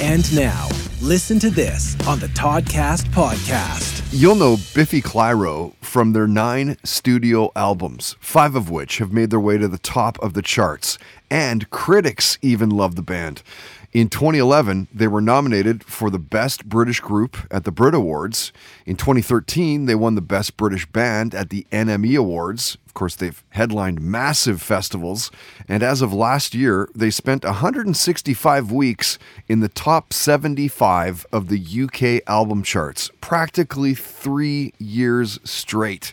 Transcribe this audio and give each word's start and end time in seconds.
And 0.00 0.32
now, 0.32 0.68
listen 1.02 1.40
to 1.40 1.50
this 1.50 1.96
on 2.06 2.20
the 2.20 2.28
Toddcast 2.28 3.06
podcast. 3.06 4.06
You'll 4.12 4.36
know 4.36 4.56
Biffy 4.72 5.02
Clyro 5.02 5.74
from 5.82 6.12
their 6.12 6.28
nine 6.28 6.76
studio 6.84 7.50
albums, 7.56 8.14
five 8.20 8.54
of 8.54 8.70
which 8.70 8.98
have 8.98 9.12
made 9.12 9.30
their 9.30 9.40
way 9.40 9.58
to 9.58 9.66
the 9.66 9.76
top 9.76 10.16
of 10.20 10.34
the 10.34 10.40
charts, 10.42 10.98
and 11.32 11.68
critics 11.70 12.38
even 12.42 12.70
love 12.70 12.94
the 12.94 13.02
band. 13.02 13.42
In 13.90 14.10
2011, 14.10 14.88
they 14.92 15.08
were 15.08 15.22
nominated 15.22 15.82
for 15.82 16.10
the 16.10 16.18
Best 16.18 16.68
British 16.68 17.00
Group 17.00 17.38
at 17.50 17.64
the 17.64 17.72
Brit 17.72 17.94
Awards. 17.94 18.52
In 18.84 18.96
2013, 18.96 19.86
they 19.86 19.94
won 19.94 20.14
the 20.14 20.20
Best 20.20 20.58
British 20.58 20.84
Band 20.84 21.34
at 21.34 21.48
the 21.48 21.66
NME 21.72 22.18
Awards. 22.18 22.76
Of 22.86 22.92
course, 22.92 23.16
they've 23.16 23.42
headlined 23.50 24.02
massive 24.02 24.60
festivals. 24.60 25.30
And 25.68 25.82
as 25.82 26.02
of 26.02 26.12
last 26.12 26.54
year, 26.54 26.90
they 26.94 27.08
spent 27.08 27.44
165 27.44 28.70
weeks 28.70 29.18
in 29.48 29.60
the 29.60 29.70
top 29.70 30.12
75 30.12 31.26
of 31.32 31.48
the 31.48 31.58
UK 31.58 32.28
album 32.28 32.62
charts, 32.62 33.10
practically 33.22 33.94
three 33.94 34.74
years 34.78 35.40
straight. 35.44 36.12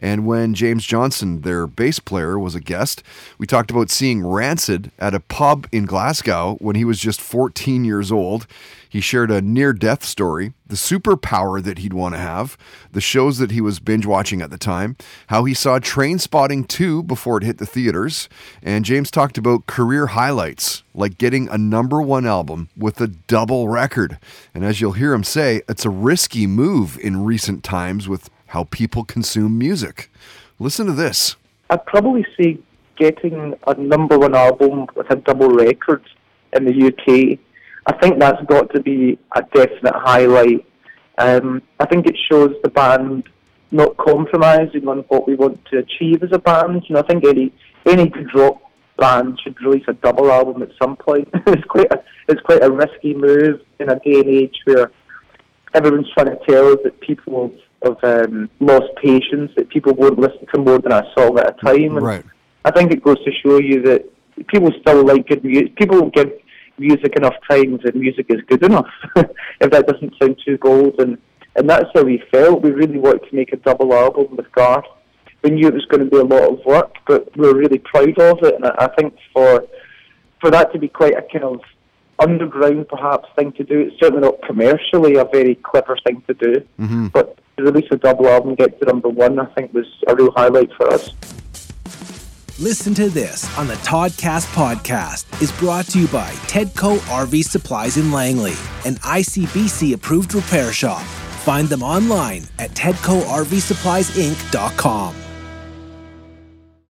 And 0.00 0.26
when 0.26 0.54
James 0.54 0.84
Johnston, 0.84 1.42
their 1.42 1.66
bass 1.66 1.98
player, 1.98 2.38
was 2.38 2.54
a 2.54 2.60
guest, 2.60 3.02
we 3.38 3.46
talked 3.46 3.70
about 3.70 3.90
seeing 3.90 4.26
Rancid 4.26 4.90
at 4.98 5.14
a 5.14 5.20
pub 5.20 5.66
in 5.72 5.86
Glasgow 5.86 6.56
when 6.60 6.76
he 6.76 6.84
was 6.84 7.00
just 7.00 7.20
14 7.20 7.84
years 7.84 8.12
old. 8.12 8.46
He 8.88 9.00
shared 9.00 9.30
a 9.30 9.42
near 9.42 9.72
death 9.72 10.02
story, 10.02 10.54
the 10.66 10.74
superpower 10.74 11.62
that 11.62 11.78
he'd 11.78 11.92
want 11.92 12.14
to 12.14 12.20
have, 12.20 12.56
the 12.90 13.02
shows 13.02 13.38
that 13.38 13.50
he 13.50 13.60
was 13.60 13.80
binge 13.80 14.06
watching 14.06 14.40
at 14.40 14.50
the 14.50 14.56
time, 14.56 14.96
how 15.26 15.44
he 15.44 15.52
saw 15.52 15.78
Trainspotting 15.78 16.66
2 16.68 17.02
before 17.02 17.38
it 17.38 17.44
hit 17.44 17.58
the 17.58 17.66
theaters. 17.66 18.28
And 18.62 18.84
James 18.84 19.10
talked 19.10 19.36
about 19.36 19.66
career 19.66 20.08
highlights, 20.08 20.84
like 20.94 21.18
getting 21.18 21.48
a 21.48 21.58
number 21.58 22.00
one 22.00 22.26
album 22.26 22.70
with 22.76 23.00
a 23.00 23.08
double 23.08 23.68
record. 23.68 24.18
And 24.54 24.64
as 24.64 24.80
you'll 24.80 24.92
hear 24.92 25.12
him 25.12 25.24
say, 25.24 25.62
it's 25.68 25.84
a 25.84 25.90
risky 25.90 26.46
move 26.46 26.98
in 26.98 27.24
recent 27.24 27.62
times 27.64 28.08
with 28.08 28.30
how 28.48 28.64
people 28.64 29.04
consume 29.04 29.58
music. 29.58 30.10
Listen 30.58 30.86
to 30.86 30.92
this. 30.92 31.36
I'd 31.70 31.84
probably 31.86 32.26
say 32.38 32.58
getting 32.96 33.54
a 33.66 33.74
number 33.74 34.18
one 34.18 34.34
album 34.34 34.86
with 34.94 35.10
a 35.10 35.16
double 35.16 35.50
record 35.50 36.02
in 36.54 36.64
the 36.64 36.86
UK. 36.88 37.38
I 37.86 37.92
think 38.00 38.18
that's 38.18 38.42
got 38.46 38.72
to 38.74 38.80
be 38.80 39.18
a 39.34 39.42
definite 39.54 39.94
highlight. 39.94 40.66
Um, 41.18 41.62
I 41.80 41.86
think 41.86 42.06
it 42.06 42.16
shows 42.30 42.54
the 42.62 42.70
band 42.70 43.24
not 43.70 43.96
compromising 43.96 44.88
on 44.88 44.98
what 45.08 45.26
we 45.26 45.34
want 45.34 45.62
to 45.66 45.78
achieve 45.78 46.22
as 46.22 46.30
a 46.32 46.38
band. 46.38 46.84
You 46.88 46.94
know, 46.94 47.00
I 47.00 47.06
think 47.06 47.24
any 47.24 47.52
any 47.86 48.08
good 48.08 48.34
rock 48.34 48.60
band 48.96 49.38
should 49.42 49.60
release 49.62 49.84
a 49.88 49.92
double 49.94 50.30
album 50.30 50.62
at 50.62 50.70
some 50.80 50.96
point. 50.96 51.28
it's 51.46 51.64
quite 51.64 51.92
a, 51.92 52.02
it's 52.28 52.40
quite 52.42 52.62
a 52.62 52.70
risky 52.70 53.14
move 53.14 53.60
in 53.78 53.90
a 53.90 53.98
day 54.00 54.20
and 54.20 54.28
age 54.28 54.56
where 54.64 54.90
everyone's 55.74 56.10
trying 56.12 56.26
to 56.26 56.38
tell 56.48 56.72
us 56.72 56.78
that 56.84 57.00
people 57.00 57.52
of 57.82 57.96
um, 58.02 58.50
lost 58.60 58.86
patience, 59.02 59.52
that 59.56 59.68
people 59.68 59.94
won't 59.94 60.18
listen 60.18 60.46
to 60.52 60.60
more 60.60 60.78
than 60.78 60.92
a 60.92 61.04
song 61.16 61.38
at 61.38 61.50
a 61.50 61.64
time. 61.64 61.96
And 61.96 62.04
Right. 62.04 62.24
I 62.64 62.70
think 62.70 62.92
it 62.92 63.02
goes 63.02 63.22
to 63.24 63.30
show 63.44 63.58
you 63.58 63.82
that 63.82 64.04
people 64.48 64.70
still 64.80 65.04
like 65.06 65.28
good 65.28 65.44
music. 65.44 65.76
People 65.76 66.10
give 66.10 66.32
music 66.78 67.16
enough 67.16 67.34
time 67.50 67.78
that 67.84 67.94
music 67.94 68.26
is 68.28 68.40
good 68.48 68.64
enough, 68.64 68.88
if 69.16 69.70
that 69.70 69.86
doesn't 69.86 70.14
sound 70.20 70.40
too 70.44 70.58
bold. 70.58 70.94
And, 70.98 71.18
and 71.56 71.68
that's 71.68 71.88
how 71.94 72.02
we 72.02 72.22
felt. 72.32 72.62
We 72.62 72.70
really 72.70 72.98
wanted 72.98 73.28
to 73.30 73.36
make 73.36 73.52
a 73.52 73.56
double 73.56 73.94
album 73.94 74.36
with 74.36 74.50
Garth. 74.52 74.84
We 75.42 75.50
knew 75.50 75.68
it 75.68 75.74
was 75.74 75.86
going 75.86 76.04
to 76.04 76.10
be 76.10 76.18
a 76.18 76.24
lot 76.24 76.52
of 76.52 76.64
work, 76.64 76.94
but 77.06 77.36
we 77.36 77.46
were 77.46 77.56
really 77.56 77.78
proud 77.78 78.18
of 78.18 78.38
it. 78.42 78.54
And 78.56 78.66
I, 78.66 78.74
I 78.78 78.88
think 78.96 79.14
for 79.32 79.64
for 80.40 80.50
that 80.50 80.72
to 80.72 80.78
be 80.78 80.88
quite 80.88 81.14
a 81.14 81.22
kind 81.32 81.44
of 81.44 81.60
underground 82.18 82.88
perhaps 82.88 83.28
thing 83.36 83.52
to 83.52 83.64
do, 83.64 83.80
it's 83.80 83.98
certainly 84.00 84.22
not 84.22 84.40
commercially 84.42 85.16
a 85.16 85.24
very 85.24 85.54
clever 85.56 85.96
thing 86.06 86.22
to 86.26 86.34
do. 86.34 86.60
Mm-hmm. 86.78 87.08
But 87.08 87.38
to 87.56 87.64
release 87.64 87.88
a 87.90 87.96
double 87.96 88.28
album, 88.28 88.54
get 88.54 88.78
to 88.80 88.86
number 88.86 89.08
one, 89.08 89.38
I 89.38 89.46
think 89.46 89.74
was 89.74 89.86
a 90.06 90.14
real 90.14 90.30
highlight 90.32 90.72
for 90.74 90.92
us. 90.92 91.12
Listen 92.60 92.92
to 92.94 93.08
this 93.08 93.56
on 93.56 93.68
the 93.68 93.74
Toddcast 93.74 94.52
podcast 94.52 95.40
is 95.40 95.52
brought 95.52 95.86
to 95.86 96.00
you 96.00 96.08
by 96.08 96.32
Tedco 96.48 96.98
RV 96.98 97.44
Supplies 97.44 97.96
in 97.96 98.10
Langley, 98.10 98.54
an 98.84 98.96
ICBC 98.96 99.94
approved 99.94 100.34
repair 100.34 100.72
shop. 100.72 101.02
Find 101.44 101.68
them 101.68 101.84
online 101.84 102.48
at 102.58 102.70
tedcorvsuppliesinc.com. 102.70 105.27